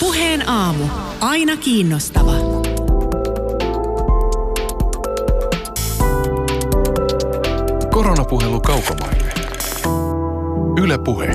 [0.00, 0.84] Puheen aamu.
[1.20, 2.32] Aina kiinnostava.
[7.90, 9.32] Koronapuhelu kaukomaille.
[10.82, 11.34] Yle Puhe.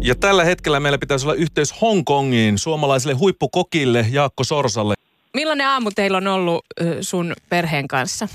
[0.00, 4.94] Ja tällä hetkellä meillä pitäisi olla yhteys Hongkongiin suomalaiselle huippukokille Jaakko Sorsalle.
[5.34, 6.64] Millainen aamu teillä on ollut
[7.00, 8.28] sun perheen kanssa?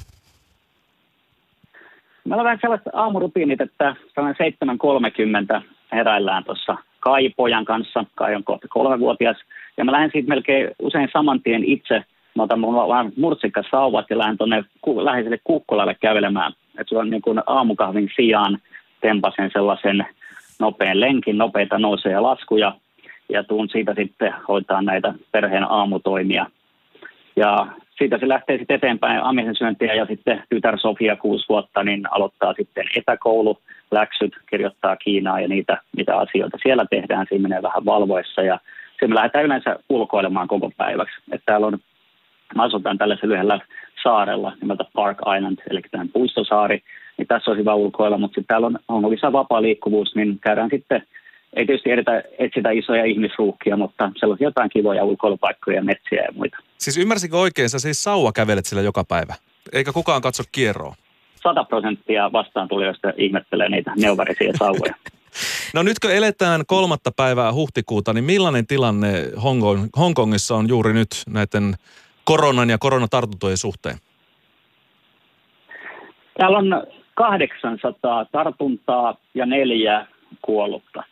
[2.24, 4.54] Meillä on vähän sellaiset aamurutiinit, että sellainen
[5.60, 6.76] 7.30 heräillään tuossa
[7.08, 8.06] Kai pojan kanssa.
[8.16, 9.38] Kai on kohta kolmevuotias.
[9.78, 12.04] Ja mä lähden siitä melkein usein saman tien itse.
[12.36, 14.64] Mä otan mun vähän murtsikka sauvat ja lähden tuonne
[15.04, 16.52] läheiselle kukkolalle kävelemään.
[16.52, 18.58] Että sulla on niin kuin aamukahvin sijaan
[19.02, 20.06] tempasen sellaisen
[20.60, 22.74] nopean lenkin, nopeita nousee ja laskuja.
[23.30, 26.46] Ja tuun siitä sitten hoitaa näitä perheen aamutoimia.
[27.36, 32.04] Ja siitä se lähtee sitten eteenpäin aamiaisen syöntiä ja sitten tytär Sofia kuusi vuotta niin
[32.12, 33.60] aloittaa sitten etäkoulu,
[33.92, 37.26] läksyt, kirjoittaa Kiinaa ja niitä, mitä asioita siellä tehdään.
[37.30, 38.60] Siinä menee vähän valvoessa ja
[38.92, 41.16] sitten me lähdetään yleensä ulkoilemaan koko päiväksi.
[41.32, 41.78] Että täällä on,
[42.56, 43.60] mä asutaan tällaisella yhdellä
[44.04, 46.82] saarella nimeltä Park Island, eli tämän puistosaari,
[47.18, 50.70] niin tässä on hyvä ulkoilla, mutta sitten täällä on, on lisää vapaa liikkuvuus, niin käydään
[50.70, 51.04] sitten
[51.58, 56.58] ei tietysti edetä, etsitä isoja ihmisruuhkia, mutta sellaisia jotain kivoja ulkoilupaikkoja, metsiä ja muita.
[56.78, 59.36] Siis ymmärsikö oikein, sä siis sauva kävelet sillä joka päivä?
[59.74, 60.96] Eikä kukaan katso kierroa?
[61.44, 64.94] 100 prosenttia vastaantulijoista ihmettelee niitä neuvärisiä sauvoja.
[65.74, 69.08] No nytkö eletään kolmatta päivää huhtikuuta, niin millainen tilanne
[69.44, 71.74] Hongkong, Hongkongissa on juuri nyt näiden
[72.24, 73.98] koronan ja koronatartuntojen suhteen?
[76.38, 76.84] Täällä on
[77.14, 80.08] 800 tartuntaa ja neljä
[80.42, 81.04] kuollutta.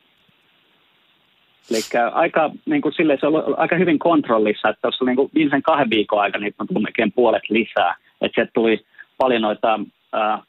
[1.71, 5.31] Eli aika, niin kuin sille, se on ollut aika hyvin kontrollissa, että tuossa niin kuin
[5.35, 7.95] viimeisen kahden viikon aikana niitä on tullut puolet lisää.
[8.21, 8.85] Että sieltä tuli
[9.17, 9.79] paljon noita
[10.13, 10.39] ää,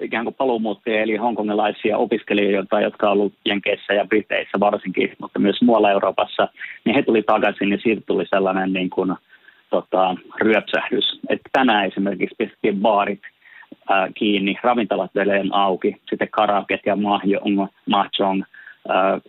[0.00, 5.62] ikään kuin paluumuuttajia, eli hongkongilaisia opiskelijoita, jotka ovat olleet Jenkeissä ja Briteissä varsinkin, mutta myös
[5.62, 6.48] muualla Euroopassa,
[6.84, 9.14] niin he tuli takaisin ja siitä tuli sellainen niin kuin,
[9.70, 11.20] tota, ryöpsähdys.
[11.28, 13.20] Että tänään esimerkiksi pistettiin baarit
[13.88, 15.10] ää, kiinni, ravintolat
[15.52, 18.42] auki, sitten karaket ja mahjong, mahjong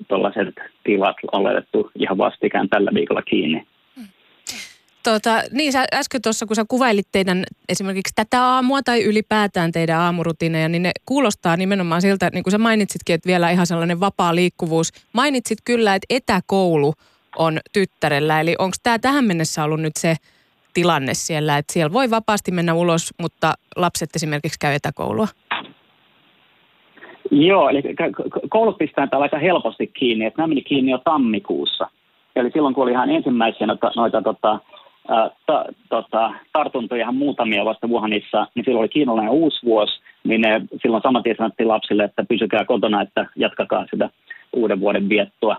[0.07, 3.67] tuollaiset tilat on laitettu ihan vastikään tällä viikolla kiinni.
[5.03, 9.99] Tota, niin sä äsken tuossa, kun sä kuvailit teidän esimerkiksi tätä aamua tai ylipäätään teidän
[9.99, 14.35] aamurutiineja, niin ne kuulostaa nimenomaan siltä, niin kuin sä mainitsitkin, että vielä ihan sellainen vapaa
[14.35, 14.91] liikkuvuus.
[15.13, 16.93] Mainitsit kyllä, että etäkoulu
[17.35, 20.15] on tyttärellä, eli onko tämä tähän mennessä ollut nyt se
[20.73, 25.27] tilanne siellä, että siellä voi vapaasti mennä ulos, mutta lapset esimerkiksi käy etäkoulua?
[27.31, 27.81] Joo, eli
[28.49, 31.87] koulut täällä aika helposti kiinni, että nämä meni kiinni jo tammikuussa.
[32.35, 34.59] Eli silloin kun oli ihan ensimmäisiä noita, noita tota,
[35.45, 40.61] ta, tota, tartuntoja ihan muutamia vasta Wuhanissa, niin silloin oli kiinalainen uusi vuosi, niin ne
[40.81, 44.09] silloin saman tien sanottiin lapsille, että pysykää kotona, että jatkakaa sitä
[44.53, 45.57] uuden vuoden viettoa.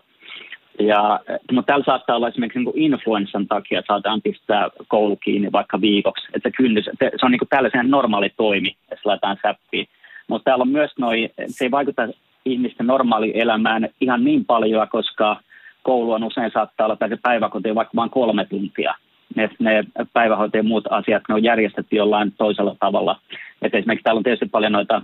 [0.79, 1.21] Ja,
[1.53, 6.29] mutta täällä saattaa olla esimerkiksi niin influenssan takia, että saataan pistää koulu kiinni vaikka viikoksi.
[6.35, 9.87] Että se, kynnys, se on niin tällaisen normaali toimi, että laitetaan säppiin.
[10.31, 12.09] Mutta täällä on myös noin, se ei vaikuta
[12.45, 15.37] ihmisten normaalielämään ihan niin paljon, koska
[15.83, 18.95] koulu on usein saattaa olla, tai se päiväkoti vaikka vain kolme tuntia.
[19.35, 23.21] Ne, ne päivähoito ja muut asiat, ne on järjestetty jollain toisella tavalla.
[23.63, 25.03] Et esimerkiksi täällä on tietysti paljon noita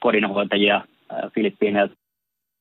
[0.00, 0.80] kodinhoitajia
[1.34, 1.94] Filippiineiltä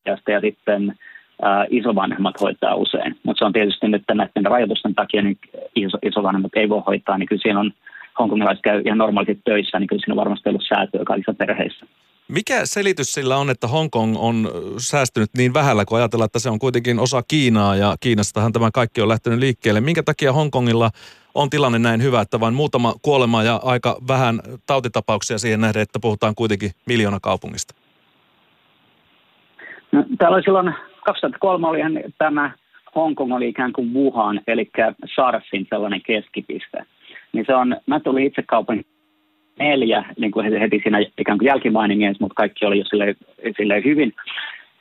[0.06, 0.96] ja sitten
[1.41, 3.16] ää, isovanhemmat hoitaa usein.
[3.24, 5.38] Mutta se on tietysti nyt näiden rajoitusten takia, niin
[5.75, 7.72] iso, isovanhemmat ei voi hoitaa, niin kyllä siinä on
[8.19, 11.85] hongkongilaiset käy ihan normaalisti töissä, niin kyllä siinä on varmasti ollut säätöä kaikissa perheissä.
[12.28, 16.59] Mikä selitys sillä on, että Hongkong on säästynyt niin vähällä, kun ajatellaan, että se on
[16.59, 19.81] kuitenkin osa Kiinaa ja Kiinastahan tämä kaikki on lähtenyt liikkeelle.
[19.81, 20.89] Minkä takia Hongkongilla
[21.35, 25.99] on tilanne näin hyvä, että vain muutama kuolema ja aika vähän tautitapauksia siihen nähden, että
[26.01, 27.75] puhutaan kuitenkin miljoona kaupungista?
[29.91, 30.73] No, täällä oli silloin
[31.05, 31.79] 2003 oli
[32.17, 32.51] tämä
[32.95, 34.69] Hongkong oli ikään kuin Wuhan, eli
[35.16, 36.78] SARSin sellainen keskipiste
[37.34, 38.84] niin se on, mä tulin itse kaupan
[39.60, 43.16] neljä niin kuin heti siinä ikään kuin jälkimainingeissa, mutta kaikki oli jo silleen,
[43.58, 44.14] silleen hyvin.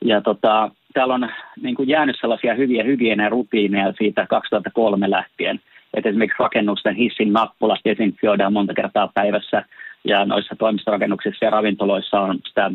[0.05, 1.29] Ja tota, täällä on
[1.63, 2.85] niin kuin jäänyt sellaisia hyviä
[3.29, 5.61] rutiineja siitä 2003 lähtien.
[5.95, 9.63] Että esimerkiksi rakennusten hissin nappulat desinfioidaan monta kertaa päivässä
[10.05, 12.71] ja noissa toimistorakennuksissa ja ravintoloissa on sitä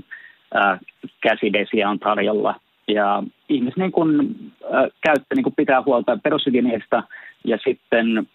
[0.54, 0.80] ää,
[1.22, 2.56] käsidesiä on tarjolla.
[2.88, 7.04] Ja ihmiset niin ää, käyttää, niin kuin pitää huolta perushygieniasta
[7.44, 8.28] ja sitten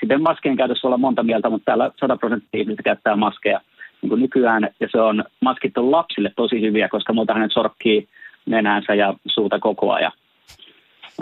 [0.00, 3.60] sitten maskien käytössä olla monta mieltä, mutta täällä 100 prosenttia ihmisistä käyttää maskeja
[4.02, 4.68] niin kuin nykyään.
[4.80, 8.08] Ja se on, maskit on lapsille tosi hyviä, koska muuta hänet sorkkii
[8.46, 10.12] nenänsä ja suuta koko ajan.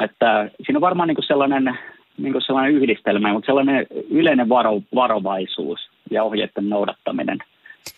[0.00, 1.78] Että siinä on varmaan niin kuin sellainen,
[2.18, 5.80] niin kuin sellainen yhdistelmä, mutta sellainen yleinen varo, varovaisuus
[6.10, 7.38] ja ohjeiden noudattaminen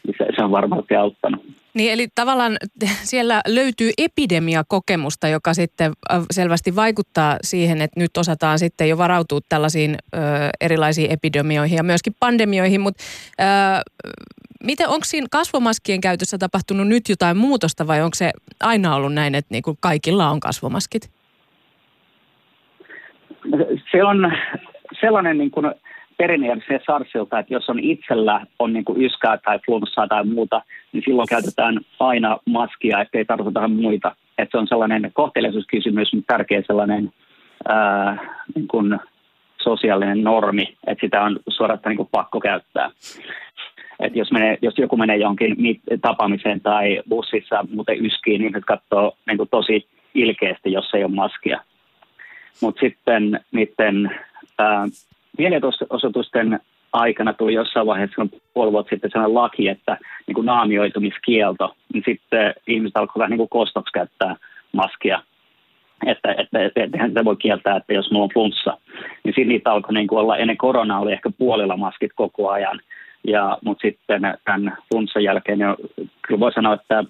[0.06, 1.46] niin se, se on varmasti auttanut.
[1.74, 2.56] Niin eli tavallaan
[3.02, 9.40] siellä löytyy epidemiakokemusta, joka sitten äh, selvästi vaikuttaa siihen, että nyt osataan sitten jo varautua
[9.48, 10.18] tällaisiin ö,
[10.60, 13.04] erilaisiin epidemioihin ja myöskin pandemioihin, mutta
[14.64, 18.30] miten, onko siinä kasvomaskien käytössä tapahtunut nyt jotain muutosta vai onko se
[18.60, 21.10] aina ollut näin, että niin kuin kaikilla on kasvomaskit?
[23.92, 24.32] Se on
[25.00, 25.66] sellainen niin kuin
[26.22, 30.62] perinne se SARSilta, että jos on itsellä on niin kuin yskää tai flunssaa tai muuta,
[30.92, 34.16] niin silloin käytetään aina maskia, ettei tartuta muita.
[34.38, 37.12] Että se on sellainen kohteliaisuuskysymys, mutta tärkeä sellainen
[37.68, 38.16] ää,
[38.54, 38.98] niin kuin
[39.62, 42.90] sosiaalinen normi, että sitä on suorastaan niin kuin pakko käyttää.
[44.00, 45.56] Et jos, menee, jos joku menee johonkin
[46.00, 51.14] tapaamiseen tai bussissa muuten yskiin, niin se katsoo niin kuin tosi ilkeästi, jos ei ole
[51.14, 51.60] maskia.
[52.60, 54.10] Mutta sitten niiden
[55.38, 56.60] mielenosoitusten
[56.92, 62.54] aikana tuli jossain vaiheessa, puoli vuotta sitten sellainen laki, että niin kuin naamioitumiskielto, niin sitten
[62.66, 64.36] ihmiset alkoivat vähän niin kuin kostoksi käyttää
[64.72, 65.22] maskia.
[66.06, 68.78] Että, että, että, että sitä voi kieltää, että jos mulla on flunssa,
[69.24, 72.80] niin sitten niitä alkoi niin kuin olla, ennen koronaa oli ehkä puolilla maskit koko ajan,
[73.26, 75.74] ja, mutta sitten tämän flunssan jälkeen, niin
[76.22, 77.04] kyllä voi sanoa, että,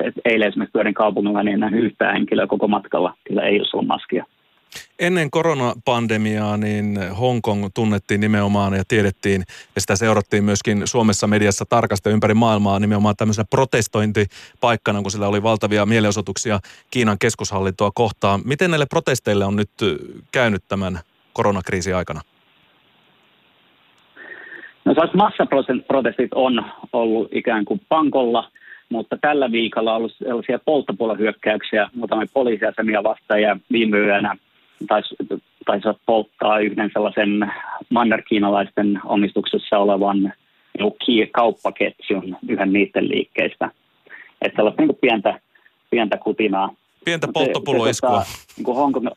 [0.00, 4.24] että eilen esimerkiksi pyörin kaupungilla, niin en yhtään henkilöä koko matkalla, kyllä ei ole maskia.
[4.98, 9.42] Ennen koronapandemiaa niin Hongkong tunnettiin nimenomaan ja tiedettiin,
[9.74, 15.42] ja sitä seurattiin myöskin Suomessa mediassa tarkasti ympäri maailmaa nimenomaan tämmöisenä protestointipaikkana, kun sillä oli
[15.42, 16.58] valtavia mielenosoituksia
[16.90, 18.40] Kiinan keskushallintoa kohtaan.
[18.44, 19.70] Miten näille protesteille on nyt
[20.32, 20.98] käynyt tämän
[21.32, 22.20] koronakriisin aikana?
[24.84, 28.50] No massaprotestit on ollut ikään kuin pankolla,
[28.88, 34.36] mutta tällä viikolla on ollut sellaisia polttopuolohyökkäyksiä muutamia poliisiasemia vastaan ja viime yönä
[34.86, 35.16] taisi,
[35.66, 37.52] taisi polttaa yhden sellaisen
[37.90, 40.32] mannerkiinalaisten omistuksessa olevan
[40.78, 43.70] niin kauppaketjun yhden niiden liikkeistä.
[44.42, 45.40] Että sellaista niin pientä,
[45.90, 46.70] pientä kutinaa.
[47.04, 48.22] Pientä polttopulloiskua.
[48.56, 49.08] Niin kuin Hongkong,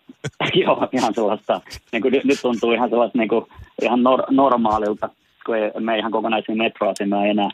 [0.64, 1.60] joo, ihan sellaista.
[1.92, 3.44] Niin kuin nyt tuntuu ihan sellaista niin kuin,
[3.82, 5.08] ihan nor- normaalilta,
[5.46, 7.48] kun ei, me ei ihan kokonaisia metroasemia enää.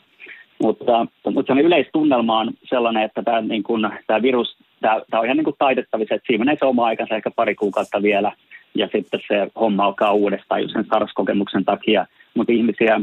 [0.61, 5.37] Mutta, mutta se yleistunnelma on sellainen, että tämä, niin kuin, tämä virus tämä, on ihan
[5.37, 8.31] niin kuin taitettavissa, että siinä menee se oma aikansa ehkä pari kuukautta vielä,
[8.75, 12.05] ja sitten se homma alkaa uudestaan just sen SARS-kokemuksen takia.
[12.33, 13.01] Mutta ihmisiä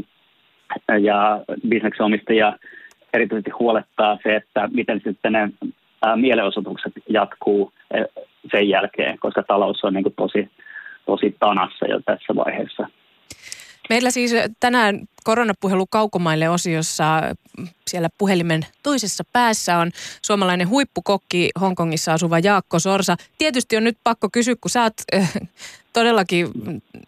[1.01, 2.53] ja bisneksen omistajia
[3.13, 5.49] erityisesti huolettaa se, että miten sitten ne
[6.15, 7.71] mielenosoitukset jatkuu
[8.51, 10.49] sen jälkeen, koska talous on niin kuin tosi,
[11.05, 12.87] tosi tanassa jo tässä vaiheessa.
[13.89, 17.21] Meillä siis tänään koronapuhelu kaukomaille osiossa
[17.87, 19.91] siellä puhelimen toisessa päässä on
[20.21, 23.17] suomalainen huippukokki Hongkongissa asuva Jaakko Sorsa.
[23.37, 25.33] Tietysti on nyt pakko kysyä, kun sä oot äh,
[25.93, 26.47] todellakin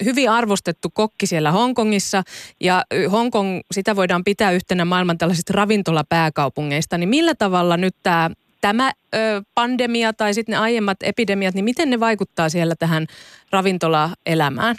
[0.03, 2.23] hyvin arvostettu kokki siellä Hongkongissa
[2.59, 8.29] ja Hongkong, sitä voidaan pitää yhtenä maailman tällaisista ravintolapääkaupungeista, niin millä tavalla nyt tämä
[8.61, 13.07] tämä ö, pandemia tai sitten ne aiemmat epidemiat, niin miten ne vaikuttaa siellä tähän
[13.51, 14.75] ravintolaelämään?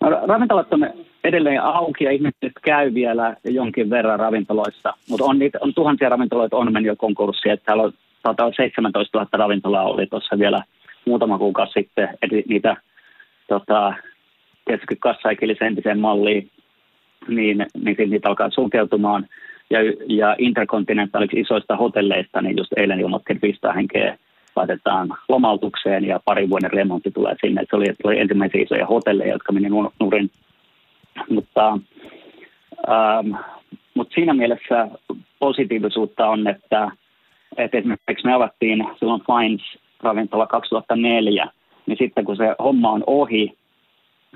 [0.00, 0.90] Ravintolat on
[1.24, 6.56] edelleen auki ja ihmiset käy vielä jonkin verran ravintoloissa, mutta on, niitä, on tuhansia ravintoloita
[6.56, 7.82] on mennyt jo konkurssia, että täällä
[8.46, 10.62] on 17 000 ravintolaa oli tuossa vielä
[11.04, 12.76] muutama kuukausi sitten, eli niitä
[13.48, 13.94] tota,
[14.64, 16.50] tietysti kassaikilisentiseen malliin,
[17.28, 19.26] niin, niin niitä alkaa sulkeutumaan.
[19.70, 24.18] Ja, ja Intercontinentaliksi isoista hotelleista, niin just eilen ilmoitti 500 henkeä
[24.58, 27.62] laitetaan lomautukseen ja parin vuoden remontti tulee sinne.
[27.70, 29.68] Se oli, oli ensimmäisiä isoja hotelleja, jotka meni
[30.00, 30.30] nurin.
[31.30, 31.78] Mutta,
[32.88, 33.30] ähm,
[33.94, 34.88] mutta siinä mielessä
[35.38, 36.90] positiivisuutta on, että,
[37.56, 41.46] että esimerkiksi me avattiin silloin Fines-ravintola 2004,
[41.86, 43.52] niin sitten kun se homma on ohi,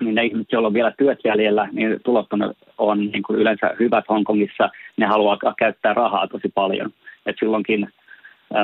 [0.01, 3.71] niin ne ihmiset, joilla on vielä työt jäljellä, niin tulot on, on niin kuin yleensä
[3.81, 6.91] hyvät Hongkongissa, ne haluaa käyttää rahaa tosi paljon.
[7.27, 7.89] Et silloinkin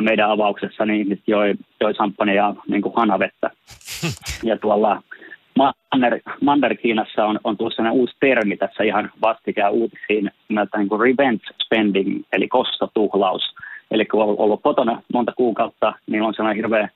[0.00, 1.94] meidän avauksessa niin ihmiset joi, joi
[2.34, 3.50] ja niin kuin hanavettä.
[4.42, 5.02] Ja tuolla
[5.58, 11.44] Manner, Manner-Kiinassa on, on sellainen uusi termi tässä ihan vastikään uutisiin, nimeltä niin kuin revenge
[11.64, 13.42] spending, eli kostotuhlaus.
[13.90, 16.88] Eli kun on ollut kotona monta kuukautta, niin on sellainen hirveä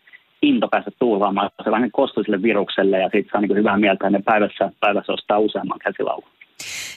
[0.42, 4.70] into päästä tuhlaamaan sellainen kosto sille virukselle ja sitten saa niin hyvää mieltä, että päivässä,
[4.80, 6.30] päivässä ostaa useamman käsilaukun.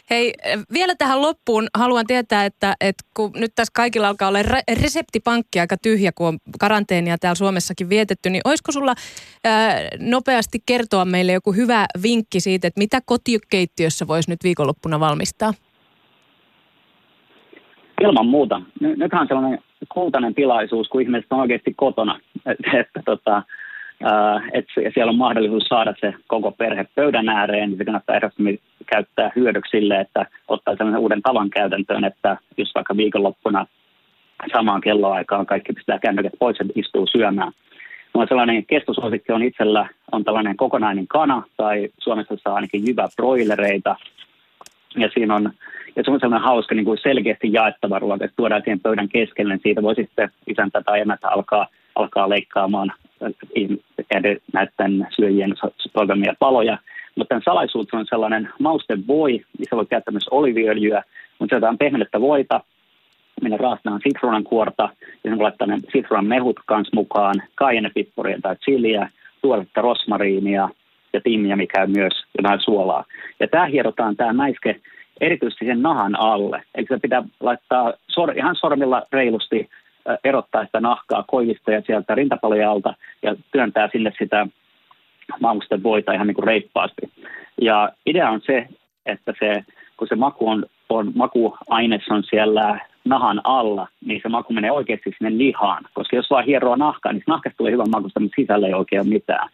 [0.10, 0.34] Hei,
[0.74, 5.60] vielä tähän loppuun haluan tietää, että, että kun nyt tässä kaikilla alkaa olla re- reseptipankki
[5.60, 8.94] aika tyhjä, kun on karanteenia täällä Suomessakin vietetty, niin olisiko sulla
[9.44, 15.54] ää, nopeasti kertoa meille joku hyvä vinkki siitä, että mitä kotikeittiössä voisi nyt viikonloppuna valmistaa?
[18.02, 18.62] Ilman muuta.
[18.80, 19.60] Nythän on sellainen
[19.94, 22.20] kultainen tilaisuus, kun ihmiset on oikeasti kotona.
[22.46, 23.44] Että, että tota,
[24.54, 29.32] että siellä on mahdollisuus saada se koko perhe pöydän ääreen, niin se kannattaa ehdottomasti käyttää
[29.36, 33.65] hyödyksi sille, että ottaa sellaisen uuden tavan käytäntöön, että jos vaikka viikonloppuna
[34.54, 37.51] samaan kelloaikaan kaikki pistää kännykät pois ja istuu syömään.
[38.13, 43.96] Mulla sellainen kestosuosikki on itsellä on tällainen kokonainen kana, tai Suomessa saa ainakin jyvä broilereita.
[44.98, 45.51] Ja siinä on,
[45.96, 49.54] ja se on sellainen hauska niin kuin selkeästi jaettava ruoka, että tuodaan siihen pöydän keskelle,
[49.54, 52.92] niin siitä voi sitten isäntä tai emäntä alkaa, alkaa leikkaamaan
[54.54, 55.54] näiden syöjien
[55.94, 56.77] toivomia paloja.
[57.16, 61.04] Mutta tämän salaisuus on sellainen mauste voi, missä voi käyttää myös oliviöljyä,
[61.40, 62.62] mutta se on pehmeätä voita,
[63.42, 64.90] minne raastaan sitruunan kuorta,
[65.24, 69.10] ja sen laittaa ne sitruunan mehut kanssa mukaan, kaienepippuria tai chiliä,
[69.42, 70.70] tuoretta rosmariinia
[71.14, 73.06] ja timmiä, mikä on myös jotain suolaa.
[73.40, 74.82] Ja tämä hierotaan tämä mäiske
[75.22, 76.64] erityisesti sen nahan alle.
[76.76, 79.70] Eli se pitää laittaa sor, ihan sormilla reilusti
[80.24, 82.94] erottaa sitä nahkaa koivista ja sieltä rintapalojen alta
[83.24, 84.48] ja työntää sinne sitä
[85.41, 87.01] mausten voita ihan niin kuin reippaasti.
[87.62, 88.67] Ja idea on se,
[89.05, 89.63] että se,
[89.98, 95.12] kun se maku on, on makuaines on siellä nahan alla, niin se maku menee oikeasti
[95.17, 95.84] sinne lihaan.
[95.94, 99.10] Koska jos vaan hieroa nahkaa, niin nahkasta tulee hyvän makusta, mutta sisällä ei oikein ole
[99.10, 99.50] mitään.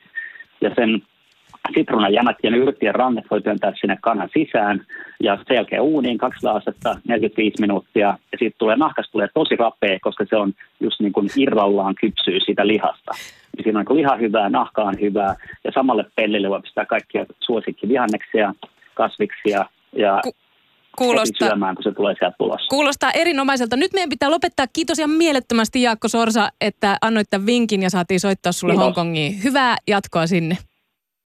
[0.61, 1.01] Ja sen
[1.75, 4.85] sitruunajämät ja ne yrttien rannet voi työntää sinne kanan sisään
[5.19, 9.97] ja sen jälkeen uuniin 200 astetta 45 minuuttia ja siitä tulee, nahkasta tulee tosi rapea,
[10.01, 13.11] koska se on just niin kuin irrallaan kypsyy siitä lihasta.
[13.63, 18.53] Siinä on niin liha hyvää, nahka on hyvää ja samalle pellille voi pistää kaikkia suosikkivihanneksia,
[18.93, 19.65] kasviksia
[19.95, 20.21] ja
[20.97, 22.67] Kuulostaa, syömään, kun se tulee sieltä tulossa.
[22.69, 23.77] Kuulostaa erinomaiselta.
[23.77, 24.65] Nyt meidän pitää lopettaa.
[24.73, 28.85] Kiitos ihan mielettömästi Jaakko Sorsa, että annoit tämän vinkin ja saatiin soittaa sulle Kiitos.
[28.85, 29.43] Hongkongiin.
[29.43, 30.57] Hyvää jatkoa sinne.